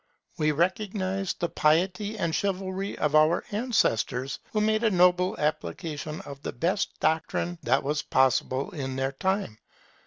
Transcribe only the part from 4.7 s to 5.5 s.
a noble